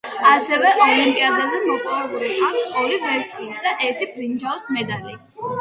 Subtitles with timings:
[0.27, 5.19] ასევე ოლიმპიადებზე მოპოვებული აქვს ორი ვერცხლისა და ერთი ბრინჯაოს მედალი.